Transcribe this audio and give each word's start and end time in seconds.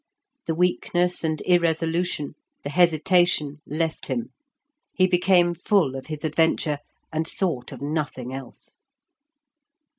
The 0.47 0.55
weakness 0.55 1.23
and 1.23 1.39
irresolution, 1.45 2.33
the 2.63 2.71
hesitation, 2.71 3.61
left 3.67 4.07
him. 4.07 4.31
He 4.95 5.05
became 5.05 5.53
full 5.53 5.95
of 5.95 6.07
his 6.07 6.23
adventure, 6.23 6.79
and 7.13 7.27
thought 7.27 7.71
of 7.71 7.83
nothing 7.83 8.33
else. 8.33 8.73